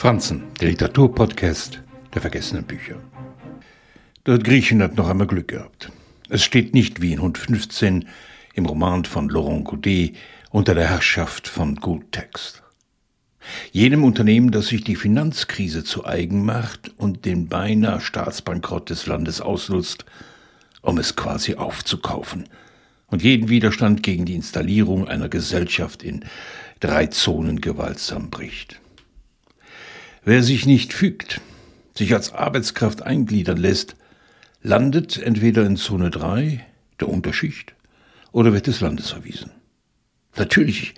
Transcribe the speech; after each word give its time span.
Franzen, 0.00 0.44
der 0.58 0.70
Literaturpodcast 0.70 1.82
der 2.14 2.22
vergessenen 2.22 2.64
Bücher. 2.64 2.96
Dort 4.24 4.44
Griechen 4.44 4.82
hat 4.82 4.96
noch 4.96 5.10
einmal 5.10 5.26
Glück 5.26 5.48
gehabt. 5.48 5.92
Es 6.30 6.42
steht 6.42 6.72
nicht 6.72 7.02
wie 7.02 7.12
in 7.12 7.20
Hund 7.20 7.36
15 7.36 8.08
im 8.54 8.64
Roman 8.64 9.04
von 9.04 9.28
Laurent 9.28 9.66
Godet 9.66 10.16
unter 10.48 10.74
der 10.74 10.88
Herrschaft 10.88 11.48
von 11.48 11.76
Good 11.76 12.12
Text. 12.12 12.62
Jenem 13.72 14.02
Unternehmen, 14.02 14.52
das 14.52 14.68
sich 14.68 14.84
die 14.84 14.96
Finanzkrise 14.96 15.84
zu 15.84 16.06
eigen 16.06 16.46
macht 16.46 16.92
und 16.96 17.26
den 17.26 17.48
beinahe 17.48 18.00
Staatsbankrott 18.00 18.88
des 18.88 19.04
Landes 19.04 19.42
ausnutzt, 19.42 20.06
um 20.80 20.96
es 20.96 21.14
quasi 21.14 21.56
aufzukaufen 21.56 22.48
und 23.08 23.22
jeden 23.22 23.50
Widerstand 23.50 24.02
gegen 24.02 24.24
die 24.24 24.36
Installierung 24.36 25.08
einer 25.08 25.28
Gesellschaft 25.28 26.02
in 26.02 26.24
drei 26.80 27.08
Zonen 27.08 27.60
gewaltsam 27.60 28.30
bricht. 28.30 28.79
Wer 30.22 30.42
sich 30.42 30.66
nicht 30.66 30.92
fügt, 30.92 31.40
sich 31.94 32.12
als 32.12 32.32
Arbeitskraft 32.32 33.02
eingliedern 33.02 33.56
lässt, 33.56 33.96
landet 34.62 35.16
entweder 35.16 35.64
in 35.64 35.76
Zone 35.76 36.10
3, 36.10 36.62
der 37.00 37.08
Unterschicht, 37.08 37.74
oder 38.30 38.52
wird 38.52 38.66
des 38.66 38.80
Landes 38.82 39.10
verwiesen. 39.10 39.50
Natürlich 40.36 40.94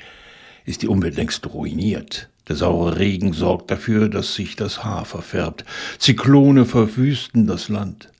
ist 0.64 0.82
die 0.82 0.88
Umwelt 0.88 1.16
längst 1.16 1.46
ruiniert. 1.46 2.30
Der 2.48 2.56
saure 2.56 2.98
Regen 2.98 3.32
sorgt 3.32 3.70
dafür, 3.70 4.08
dass 4.08 4.34
sich 4.34 4.56
das 4.56 4.82
Haar 4.82 5.04
verfärbt. 5.04 5.64
Zyklone 5.98 6.64
verwüsten 6.64 7.46
das 7.46 7.68
Land. 7.68 8.10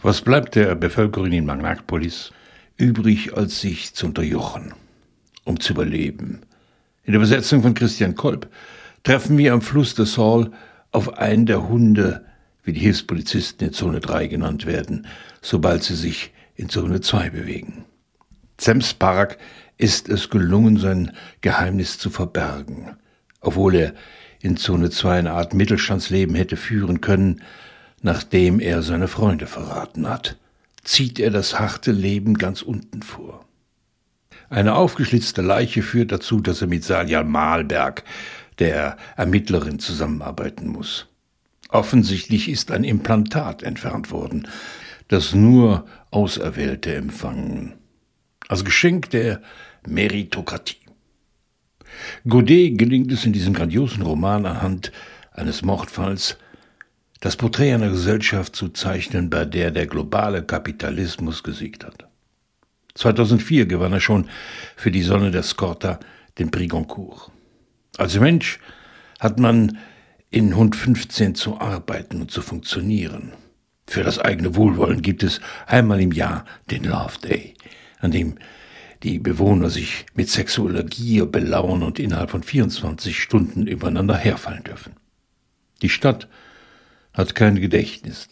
Was 0.00 0.22
bleibt 0.22 0.54
der 0.54 0.74
Bevölkerung 0.74 1.32
in 1.32 1.44
Magnapolis 1.44 2.32
übrig, 2.78 3.36
als 3.36 3.60
sich 3.60 3.92
zu 3.92 4.06
unterjochen, 4.06 4.72
um 5.44 5.60
zu 5.60 5.74
überleben? 5.74 6.40
In 7.04 7.12
der 7.12 7.20
Besetzung 7.20 7.60
von 7.60 7.74
Christian 7.74 8.14
Kolb 8.14 8.48
treffen 9.02 9.38
wir 9.38 9.52
am 9.52 9.62
Fluss 9.62 9.94
des 9.94 10.14
Saul 10.14 10.50
auf 10.90 11.18
einen 11.18 11.46
der 11.46 11.68
Hunde, 11.68 12.24
wie 12.62 12.72
die 12.72 12.80
Hilfspolizisten 12.80 13.68
in 13.68 13.72
Zone 13.72 14.00
3 14.00 14.26
genannt 14.26 14.66
werden, 14.66 15.06
sobald 15.40 15.82
sie 15.82 15.94
sich 15.94 16.32
in 16.56 16.68
Zone 16.68 17.00
2 17.00 17.30
bewegen. 17.30 17.84
Zems 18.58 18.92
Park 18.92 19.38
ist 19.78 20.08
es 20.08 20.28
gelungen, 20.28 20.76
sein 20.76 21.12
Geheimnis 21.40 21.98
zu 21.98 22.10
verbergen, 22.10 22.96
obwohl 23.40 23.74
er 23.74 23.94
in 24.40 24.56
Zone 24.56 24.90
2 24.90 25.18
eine 25.20 25.32
Art 25.32 25.54
Mittelstandsleben 25.54 26.34
hätte 26.34 26.56
führen 26.56 27.00
können, 27.00 27.42
nachdem 28.02 28.60
er 28.60 28.82
seine 28.82 29.08
Freunde 29.08 29.46
verraten 29.46 30.08
hat, 30.08 30.36
zieht 30.84 31.18
er 31.18 31.30
das 31.30 31.58
harte 31.58 31.92
Leben 31.92 32.34
ganz 32.34 32.62
unten 32.62 33.02
vor. 33.02 33.44
Eine 34.48 34.74
aufgeschlitzte 34.74 35.42
Leiche 35.42 35.82
führt 35.82 36.10
dazu, 36.10 36.40
dass 36.40 36.60
er 36.60 36.66
mit 36.66 36.82
Salja 36.84 37.22
Malberg, 37.22 38.02
der 38.60 38.96
Ermittlerin, 39.16 39.78
zusammenarbeiten 39.78 40.68
muss. 40.68 41.08
Offensichtlich 41.70 42.48
ist 42.48 42.70
ein 42.70 42.84
Implantat 42.84 43.62
entfernt 43.62 44.10
worden, 44.10 44.46
das 45.08 45.34
nur 45.34 45.86
Auserwählte 46.10 46.94
empfangen. 46.94 47.74
Als 48.48 48.64
Geschenk 48.64 49.10
der 49.10 49.40
Meritokratie. 49.86 50.76
Godet 52.28 52.78
gelingt 52.78 53.10
es 53.12 53.24
in 53.24 53.32
diesem 53.32 53.54
grandiosen 53.54 54.02
Roman 54.02 54.46
anhand 54.46 54.92
eines 55.32 55.62
Mordfalls, 55.62 56.36
das 57.20 57.36
Porträt 57.36 57.74
einer 57.74 57.90
Gesellschaft 57.90 58.56
zu 58.56 58.68
zeichnen, 58.70 59.30
bei 59.30 59.44
der 59.44 59.70
der 59.70 59.86
globale 59.86 60.42
Kapitalismus 60.42 61.42
gesiegt 61.42 61.84
hat. 61.84 62.06
2004 62.94 63.66
gewann 63.66 63.92
er 63.92 64.00
schon 64.00 64.28
für 64.76 64.90
die 64.90 65.02
Sonne 65.02 65.30
der 65.30 65.42
Scorta 65.42 66.00
den 66.38 66.50
Prix 66.50 66.70
Goncourt. 66.70 67.30
Als 67.96 68.18
Mensch 68.18 68.58
hat 69.18 69.38
man 69.38 69.78
in 70.30 70.56
Hund 70.56 70.76
15 70.76 71.34
zu 71.34 71.60
arbeiten 71.60 72.20
und 72.20 72.30
zu 72.30 72.42
funktionieren. 72.42 73.32
Für 73.86 74.04
das 74.04 74.18
eigene 74.18 74.54
Wohlwollen 74.54 75.02
gibt 75.02 75.22
es 75.22 75.40
einmal 75.66 76.00
im 76.00 76.12
Jahr 76.12 76.44
den 76.70 76.84
Love 76.84 77.18
Day, 77.22 77.54
an 77.98 78.12
dem 78.12 78.36
die 79.02 79.18
Bewohner 79.18 79.70
sich 79.70 80.06
mit 80.14 80.28
sexueller 80.28 80.84
Gier 80.84 81.26
belauern 81.26 81.82
und 81.82 81.98
innerhalb 81.98 82.30
von 82.30 82.42
24 82.42 83.20
Stunden 83.20 83.66
übereinander 83.66 84.16
herfallen 84.16 84.62
dürfen. 84.62 84.94
Die 85.82 85.88
Stadt 85.88 86.28
hat 87.14 87.34
kein 87.34 87.56
Gedächtnis, 87.56 88.28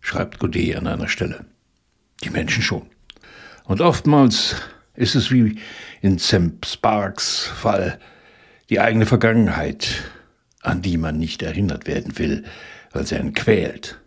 schreibt 0.00 0.38
Godet 0.38 0.76
an 0.76 0.86
einer 0.86 1.08
Stelle. 1.08 1.44
Die 2.24 2.30
Menschen 2.30 2.62
schon. 2.62 2.86
Und 3.64 3.80
oftmals 3.80 4.56
ist 4.94 5.14
es 5.14 5.30
wie 5.30 5.58
in 6.00 6.18
Sam 6.18 6.58
Sparks 6.64 7.46
Fall 7.46 8.00
die 8.72 8.80
eigene 8.80 9.04
Vergangenheit, 9.04 10.02
an 10.62 10.80
die 10.80 10.96
man 10.96 11.18
nicht 11.18 11.42
erinnert 11.42 11.86
werden 11.86 12.18
will, 12.18 12.44
weil 12.90 13.06
sie 13.06 13.16
einen 13.16 13.34
quält. 13.34 14.00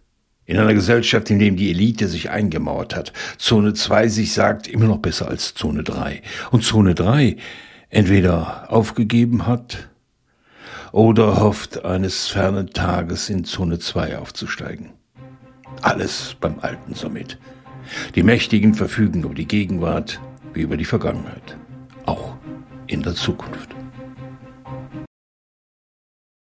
In 0.46 0.58
einer 0.58 0.74
Gesellschaft, 0.74 1.30
in 1.30 1.38
dem 1.38 1.56
die 1.56 1.70
Elite 1.70 2.08
sich 2.08 2.31
eingemauert 2.31 2.96
hat, 2.96 3.14
Zone 3.38 3.76
2 3.76 4.08
sich 4.08 4.34
sagt, 4.34 4.68
immer 4.68 4.86
noch 4.86 4.98
besser 4.98 5.28
als 5.28 5.53
Zone 5.53 5.84
3. 5.84 6.24
Und 6.50 6.64
Zone 6.64 6.96
3 6.96 7.38
entweder 7.90 8.72
aufgegeben 8.74 9.46
hat 9.46 9.88
oder 10.92 11.40
hofft, 11.40 11.86
eines 11.86 12.26
fernen 12.26 12.72
Tages 12.72 13.30
in 13.30 13.46
Zone 13.46 13.78
2 13.78 14.18
aufzusteigen. 14.18 14.94
Alles 15.84 16.38
beim 16.42 16.58
alten 16.62 16.96
Summit. 16.96 17.38
Die 18.16 18.24
Mächtigen 18.24 18.74
verfügen 18.74 19.22
über 19.26 19.36
die 19.36 19.47
Gegenwart 19.47 20.20
wie 20.56 20.62
über 20.62 20.76
die 20.76 20.86
Vergangenheit, 20.86 21.56
auch 22.08 22.36
in 22.88 23.03
der 23.03 23.14
Zukunft. 23.14 23.75